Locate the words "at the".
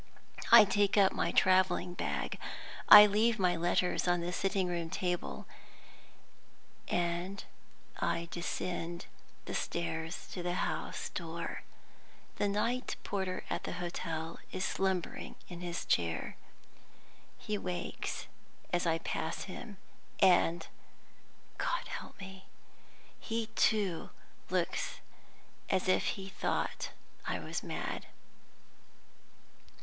13.47-13.73